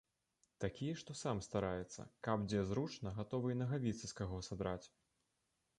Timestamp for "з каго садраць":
4.15-4.85